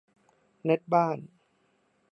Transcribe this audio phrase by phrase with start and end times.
[0.63, 1.17] เน็ตบ้าน